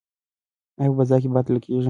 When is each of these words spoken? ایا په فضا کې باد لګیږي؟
ایا 0.79 0.89
په 0.91 0.95
فضا 0.99 1.17
کې 1.21 1.29
باد 1.33 1.45
لګیږي؟ 1.55 1.79